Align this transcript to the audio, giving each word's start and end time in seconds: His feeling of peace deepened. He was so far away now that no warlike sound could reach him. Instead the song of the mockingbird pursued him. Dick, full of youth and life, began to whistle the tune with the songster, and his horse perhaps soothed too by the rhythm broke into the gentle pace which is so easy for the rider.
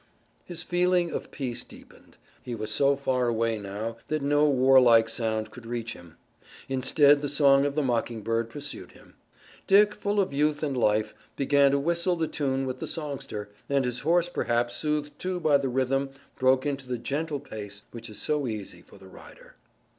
His 0.45 0.63
feeling 0.63 1.11
of 1.11 1.29
peace 1.29 1.63
deepened. 1.63 2.17
He 2.41 2.55
was 2.55 2.71
so 2.71 2.95
far 2.95 3.27
away 3.27 3.59
now 3.59 3.97
that 4.07 4.23
no 4.23 4.49
warlike 4.49 5.07
sound 5.07 5.51
could 5.51 5.67
reach 5.67 5.93
him. 5.93 6.17
Instead 6.67 7.21
the 7.21 7.29
song 7.29 7.65
of 7.67 7.75
the 7.75 7.83
mockingbird 7.83 8.49
pursued 8.49 8.93
him. 8.93 9.13
Dick, 9.67 9.93
full 9.93 10.19
of 10.19 10.33
youth 10.33 10.63
and 10.63 10.75
life, 10.75 11.13
began 11.35 11.69
to 11.69 11.77
whistle 11.77 12.15
the 12.15 12.27
tune 12.27 12.65
with 12.65 12.79
the 12.79 12.87
songster, 12.87 13.49
and 13.69 13.85
his 13.85 13.99
horse 13.99 14.27
perhaps 14.27 14.75
soothed 14.75 15.19
too 15.19 15.39
by 15.39 15.57
the 15.59 15.69
rhythm 15.69 16.09
broke 16.35 16.65
into 16.65 16.87
the 16.87 16.97
gentle 16.97 17.39
pace 17.39 17.83
which 17.91 18.09
is 18.09 18.17
so 18.19 18.47
easy 18.47 18.81
for 18.81 18.97
the 18.97 19.07
rider. 19.07 19.53